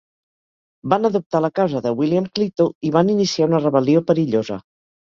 [0.93, 4.65] Van adoptar la causa de William Clito i van iniciar una rebel·lió perillosa.